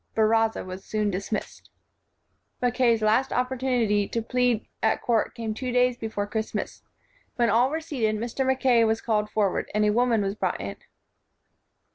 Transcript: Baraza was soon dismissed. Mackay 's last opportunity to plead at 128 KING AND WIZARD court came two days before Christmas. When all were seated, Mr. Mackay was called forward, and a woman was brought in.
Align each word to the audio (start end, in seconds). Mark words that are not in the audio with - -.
Baraza 0.15 0.63
was 0.65 0.83
soon 0.83 1.11
dismissed. 1.11 1.69
Mackay 2.59 2.97
's 2.97 3.03
last 3.03 3.31
opportunity 3.31 4.07
to 4.07 4.23
plead 4.23 4.65
at 4.81 4.99
128 5.03 5.03
KING 5.05 5.05
AND 5.05 5.05
WIZARD 5.05 5.05
court 5.05 5.35
came 5.35 5.53
two 5.53 5.71
days 5.71 5.97
before 5.99 6.25
Christmas. 6.27 6.81
When 7.35 7.51
all 7.51 7.69
were 7.69 7.81
seated, 7.81 8.15
Mr. 8.15 8.43
Mackay 8.43 8.83
was 8.83 8.99
called 8.99 9.29
forward, 9.29 9.69
and 9.75 9.85
a 9.85 9.91
woman 9.93 10.23
was 10.23 10.33
brought 10.33 10.59
in. 10.59 10.77